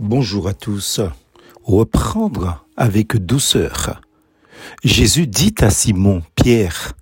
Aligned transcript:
Bonjour 0.00 0.46
à 0.46 0.54
tous. 0.54 1.00
Reprendre 1.64 2.64
avec 2.76 3.16
douceur. 3.16 4.00
Jésus 4.84 5.26
dit 5.26 5.56
à 5.60 5.70
Simon, 5.70 6.22
Pierre, 6.36 6.92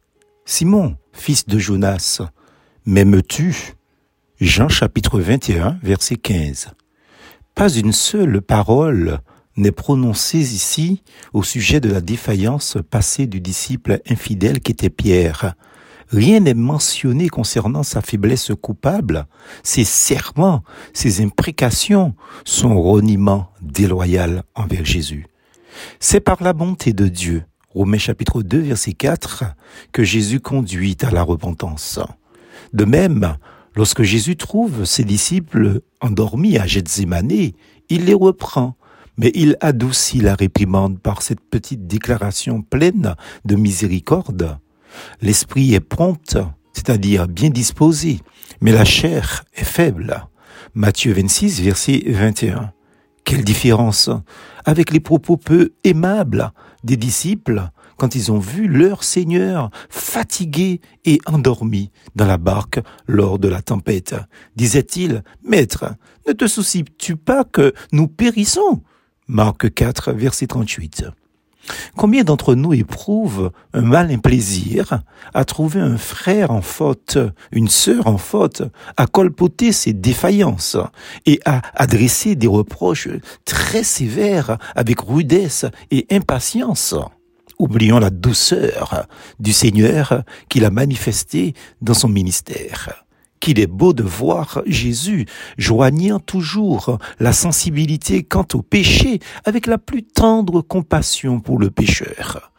Simon, 0.46 0.96
fils 1.12 1.46
de 1.46 1.59
Jonas, 1.59 2.22
m'aimes-tu? 2.87 3.74
Jean 4.40 4.71
chapitre 4.71 5.21
21, 5.21 5.79
verset 5.82 6.17
15. 6.17 6.69
Pas 7.54 7.69
une 7.69 7.93
seule 7.93 8.40
parole 8.40 9.21
n'est 9.59 9.73
prononcée 9.73 10.39
ici 10.55 11.03
au 11.35 11.43
sujet 11.43 11.81
de 11.81 11.91
la 11.91 12.01
défaillance 12.01 12.79
passée 12.91 13.27
du 13.27 13.43
disciple 13.43 14.01
infidèle 14.09 14.61
qui 14.61 14.73
était 14.73 14.89
Pierre. 14.89 15.55
Rien 16.09 16.41
n'est 16.41 16.54
mentionné 16.54 17.29
concernant 17.29 17.82
sa 17.82 18.00
faiblesse 18.00 18.52
coupable, 18.61 19.27
ses 19.62 19.84
serments, 19.84 20.62
ses 20.93 21.22
imprécations, 21.22 22.14
son 22.45 22.80
reniement 22.80 23.50
déloyal 23.61 24.45
envers 24.54 24.84
Jésus. 24.84 25.26
C'est 25.98 26.21
par 26.21 26.43
la 26.43 26.53
bonté 26.53 26.93
de 26.93 27.08
Dieu, 27.08 27.45
Romains 27.75 27.98
chapitre 27.98 28.43
2 28.43 28.58
verset 28.61 28.93
4, 28.93 29.45
que 29.93 30.04
Jésus 30.04 30.40
conduit 30.40 30.96
à 31.03 31.11
la 31.11 31.22
repentance. 31.22 31.98
De 32.73 32.84
même, 32.84 33.36
lorsque 33.75 34.03
Jésus 34.03 34.36
trouve 34.36 34.84
ses 34.84 35.05
disciples 35.05 35.83
endormis 36.00 36.56
à 36.56 36.67
Gethsemane, 36.67 37.53
il 37.89 38.05
les 38.05 38.14
reprend, 38.14 38.77
mais 39.19 39.33
il 39.34 39.56
adoucit 39.61 40.20
la 40.20 40.34
réprimande 40.34 41.00
par 41.00 41.20
cette 41.23 41.41
petite 41.41 41.86
déclaration 41.86 42.62
pleine 42.62 43.14
de 43.45 43.56
miséricorde. 43.56 44.59
L'esprit 45.20 45.75
est 45.75 45.81
prompt, 45.81 46.36
c'est-à-dire 46.73 47.28
bien 47.28 47.50
disposé, 47.50 48.20
mais 48.61 48.73
la 48.73 48.84
chair 48.84 49.45
est 49.55 49.64
faible. 49.64 50.27
Matthieu 50.75 51.12
26, 51.12 51.61
verset 51.62 52.03
21. 52.06 52.73
Quelle 53.25 53.45
différence 53.45 54.11
avec 54.64 54.92
les 54.92 55.01
propos 55.01 55.37
peu 55.37 55.73
aimables 55.84 56.53
des 56.84 56.97
disciples 56.97 57.70
quand 57.97 58.15
ils 58.15 58.31
ont 58.31 58.39
vu 58.39 58.69
leur 58.69 59.05
Seigneur 59.05 59.70
fatigué 59.89 60.81
et 61.05 61.19
endormi 61.27 61.91
dans 62.15 62.27
la 62.27 62.39
barque 62.39 62.81
lors 63.07 63.39
de 63.39 63.48
la 63.48 63.63
tempête. 63.63 64.15
Disait-il, 64.55 65.23
Maître, 65.42 65.95
ne 66.29 66.33
te 66.33 66.47
soucies-tu 66.47 67.17
pas 67.17 67.45
que 67.45 67.73
nous 67.92 68.09
périssons 68.09 68.83
Marc 69.29 69.73
4, 69.75 70.13
verset 70.13 70.47
38. 70.47 71.07
Combien 71.97 72.25
d'entre 72.25 72.55
nous 72.55 72.72
éprouvent 72.72 73.50
un 73.72 73.83
malin 73.83 74.19
plaisir 74.19 75.03
à 75.34 75.45
trouver 75.45 75.81
un 75.81 75.97
frère 75.97 76.50
en 76.50 76.62
faute, 76.62 77.19
une 77.53 77.69
sœur 77.69 78.06
en 78.06 78.19
faute, 78.19 78.62
à 78.97 79.06
colpoter 79.06 79.73
ses 79.73 79.92
défaillances 79.92 80.77
et 81.25 81.41
à 81.45 81.62
adresser 81.75 82.36
des 82.36 82.47
reproches 82.47 83.08
très 83.45 83.84
sévères 83.84 84.58
avec 84.75 85.00
rudesse 85.00 85.67
et 85.91 86.06
impatience? 86.11 86.95
Oublions 87.58 87.98
la 87.98 88.11
douceur 88.11 89.06
du 89.41 89.53
Seigneur 89.53 90.23
qu'il 90.51 90.67
a 90.67 90.70
manifesté 90.70 91.55
dans 91.80 91.95
son 91.95 92.08
ministère 92.08 93.06
qu'il 93.47 93.61
est 93.61 93.69
beau 93.69 93.92
de 93.92 94.02
voir 94.02 94.61
Jésus 94.66 95.25
joignant 95.56 96.19
toujours 96.19 96.98
la 97.20 97.33
sensibilité 97.33 98.25
quant 98.25 98.47
au 98.55 98.62
péché 98.62 99.20
avec 99.44 99.69
la 99.69 99.78
plus 99.78 100.02
tendre 100.02 100.62
compassion 100.62 101.39
pour 101.39 101.61
le 101.61 101.70
pécheur. 101.70 102.50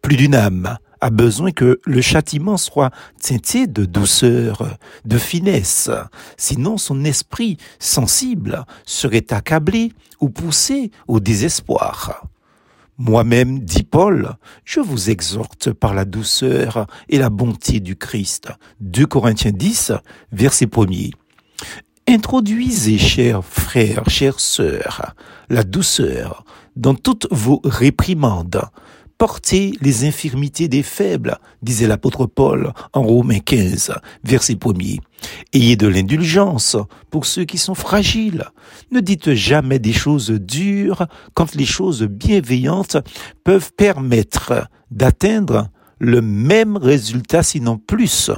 Plus 0.00 0.16
d'une 0.16 0.36
âme 0.36 0.78
a 1.00 1.10
besoin 1.10 1.50
que 1.50 1.80
le 1.84 2.00
châtiment 2.00 2.56
soit 2.56 2.92
teinté 3.20 3.66
de 3.66 3.84
douceur, 3.84 4.78
de 5.04 5.18
finesse, 5.18 5.90
sinon 6.36 6.78
son 6.78 7.04
esprit 7.04 7.56
sensible 7.80 8.64
serait 8.86 9.32
accablé 9.32 9.92
ou 10.20 10.28
poussé 10.28 10.92
au 11.08 11.18
désespoir. 11.18 12.28
Moi-même, 12.98 13.60
dit 13.60 13.84
Paul, 13.84 14.34
je 14.64 14.80
vous 14.80 15.08
exhorte 15.08 15.72
par 15.72 15.94
la 15.94 16.04
douceur 16.04 16.88
et 17.08 17.18
la 17.18 17.30
bonté 17.30 17.78
du 17.78 17.94
Christ. 17.94 18.48
2 18.80 19.06
Corinthiens 19.06 19.52
10, 19.52 19.92
verset 20.32 20.66
1er. 20.66 21.12
Introduisez, 22.08 22.98
chers 22.98 23.44
frères, 23.44 24.10
chères 24.10 24.40
sœurs, 24.40 25.14
la 25.48 25.62
douceur 25.62 26.44
dans 26.74 26.94
toutes 26.94 27.26
vos 27.30 27.60
réprimandes, 27.64 28.62
Portez 29.18 29.72
les 29.80 30.06
infirmités 30.06 30.68
des 30.68 30.84
faibles, 30.84 31.38
disait 31.60 31.88
l'apôtre 31.88 32.26
Paul 32.26 32.72
en 32.92 33.02
Romains 33.02 33.40
15, 33.40 33.94
verset 34.22 34.54
1er. 34.54 35.00
Ayez 35.52 35.74
de 35.74 35.88
l'indulgence 35.88 36.76
pour 37.10 37.26
ceux 37.26 37.44
qui 37.44 37.58
sont 37.58 37.74
fragiles. 37.74 38.44
Ne 38.92 39.00
dites 39.00 39.34
jamais 39.34 39.80
des 39.80 39.92
choses 39.92 40.30
dures 40.30 41.08
quand 41.34 41.56
les 41.56 41.64
choses 41.64 42.04
bienveillantes 42.04 42.96
peuvent 43.42 43.72
permettre 43.72 44.68
d'atteindre 44.92 45.68
le 45.98 46.22
même 46.22 46.76
résultat, 46.76 47.42
sinon 47.42 47.76
plus 47.76 48.30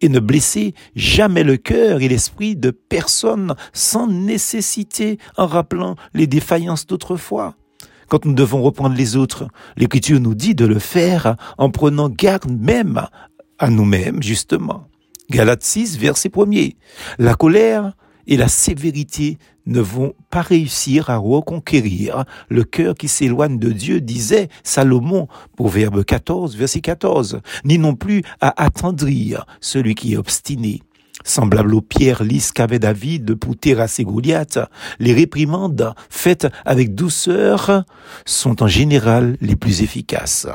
et 0.00 0.08
ne 0.08 0.20
blessez 0.20 0.74
jamais 0.94 1.42
le 1.42 1.56
cœur 1.56 2.00
et 2.00 2.08
l'esprit 2.08 2.54
de 2.54 2.70
personne 2.70 3.56
sans 3.72 4.06
nécessité 4.06 5.18
en 5.36 5.48
rappelant 5.48 5.96
les 6.14 6.28
défaillances 6.28 6.86
d'autrefois 6.86 7.56
quand 8.08 8.24
nous 8.24 8.32
devons 8.32 8.62
reprendre 8.62 8.96
les 8.96 9.16
autres. 9.16 9.48
L'Écriture 9.76 10.20
nous 10.20 10.34
dit 10.34 10.54
de 10.54 10.66
le 10.66 10.78
faire 10.78 11.36
en 11.58 11.70
prenant 11.70 12.08
garde 12.08 12.50
même 12.50 13.06
à 13.58 13.70
nous-mêmes, 13.70 14.22
justement. 14.22 14.88
Galates 15.30 15.62
6, 15.62 15.98
verset 15.98 16.30
1er. 16.30 16.76
La 17.18 17.34
colère 17.34 17.92
et 18.26 18.36
la 18.36 18.48
sévérité 18.48 19.38
ne 19.66 19.80
vont 19.80 20.14
pas 20.30 20.42
réussir 20.42 21.10
à 21.10 21.16
reconquérir 21.16 22.24
le 22.48 22.64
cœur 22.64 22.94
qui 22.94 23.08
s'éloigne 23.08 23.58
de 23.58 23.70
Dieu, 23.70 24.00
disait 24.00 24.48
Salomon, 24.62 25.28
Proverbe 25.56 26.04
14, 26.04 26.56
verset 26.56 26.80
14, 26.80 27.40
ni 27.64 27.78
non 27.78 27.94
plus 27.94 28.22
à 28.40 28.62
attendrir 28.62 29.44
celui 29.60 29.94
qui 29.94 30.14
est 30.14 30.16
obstiné. 30.16 30.82
Semblable 31.24 31.74
aux 31.74 31.80
pierres 31.80 32.22
lisses 32.22 32.52
qu'avait 32.52 32.78
David 32.78 33.34
pour 33.34 33.56
terrasser 33.56 34.04
Goliath, 34.04 34.58
les 34.98 35.12
réprimandes 35.12 35.94
faites 36.10 36.46
avec 36.64 36.94
douceur 36.94 37.84
sont 38.24 38.62
en 38.62 38.68
général 38.68 39.36
les 39.40 39.56
plus 39.56 39.82
efficaces. 39.82 40.46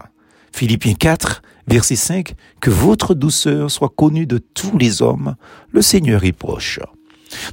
Philippiens 0.52 0.94
4, 0.94 1.42
verset 1.68 1.96
5, 1.96 2.36
que 2.62 2.70
votre 2.70 3.14
douceur 3.14 3.72
soit 3.72 3.94
connue 3.96 4.28
de 4.28 4.38
tous 4.38 4.78
les 4.78 5.02
hommes, 5.02 5.36
le 5.72 5.82
Seigneur 5.82 6.24
est 6.24 6.32
proche. 6.32 6.80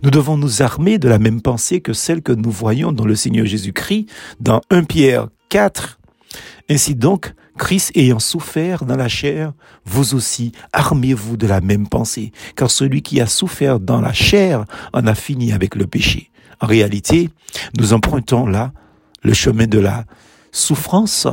Nous 0.03 0.11
devons 0.11 0.37
nous 0.37 0.63
armer 0.63 0.99
de 0.99 1.09
la 1.09 1.19
même 1.19 1.41
pensée 1.41 1.81
que 1.81 1.93
celle 1.93 2.23
que 2.23 2.33
nous 2.33 2.51
voyons 2.51 2.93
dans 2.93 3.07
le 3.07 3.15
Seigneur 3.15 3.47
Jésus-Christ 3.47 4.07
dans 4.41 4.61
1 4.71 4.85
Pierre 4.85 5.29
4, 5.49 6.00
ainsi 6.69 6.95
donc, 6.95 7.35
Christ 7.59 7.93
ayant 7.95 8.19
souffert 8.19 8.85
dans 8.85 8.97
la 8.97 9.09
chair, 9.09 9.53
vous 9.85 10.15
aussi 10.15 10.53
armez-vous 10.73 11.37
de 11.37 11.47
la 11.47 11.61
même 11.61 11.89
pensée, 11.89 12.33
car 12.57 12.71
celui 12.71 13.03
qui 13.03 13.21
a 13.21 13.27
souffert 13.27 13.81
dans 13.81 14.01
la 14.01 14.13
chair 14.13 14.65
en 14.93 15.07
a 15.07 15.15
fini 15.15 15.53
avec 15.53 15.75
le 15.75 15.87
péché. 15.87 16.31
En 16.61 16.67
réalité, 16.67 17.31
nous 17.79 17.93
empruntons 17.93 18.47
là 18.47 18.73
le 19.23 19.35
chemin 19.35 19.67
de 19.67 19.79
la 19.79 20.05
souffrance, 20.53 21.27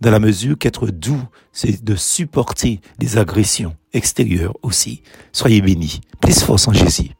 dans 0.00 0.10
la 0.10 0.18
mesure 0.18 0.58
qu'être 0.58 0.88
doux, 0.88 1.22
c'est 1.52 1.84
de 1.84 1.94
supporter 1.94 2.80
les 2.98 3.18
agressions 3.18 3.76
extérieures 3.92 4.56
aussi. 4.62 5.02
Soyez 5.30 5.60
bénis. 5.60 6.00
Plus 6.20 6.42
force 6.42 6.66
en 6.66 6.72
Jésus. 6.72 7.10